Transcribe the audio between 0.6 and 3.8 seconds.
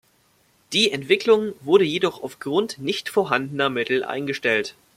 Die Entwicklung wurde jedoch aufgrund nicht vorhandener